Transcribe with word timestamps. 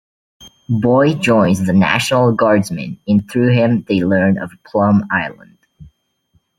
Boy 0.81 1.13
joins 1.13 1.67
the 1.67 1.73
National 1.73 2.31
Guardsmen 2.33 2.97
and 3.07 3.29
through 3.29 3.53
him 3.53 3.83
they 3.87 4.01
learn 4.03 4.39
of 4.39 4.51
Plum 4.65 5.05
Island. 5.11 5.59